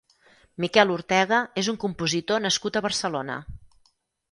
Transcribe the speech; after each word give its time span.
Miquel 0.63 0.93
Ortega 0.93 1.41
és 1.63 1.69
un 1.75 1.77
compositor 1.85 2.43
nascut 2.47 2.79
a 2.81 2.85
Barcelona. 2.89 3.39